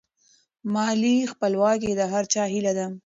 مالي 0.73 1.17
خپلواکي 1.31 1.91
د 1.95 2.01
هر 2.13 2.23
چا 2.33 2.43
هیله 2.53 2.73
ده. 2.77 2.87